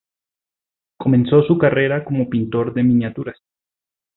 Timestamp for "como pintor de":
2.03-2.81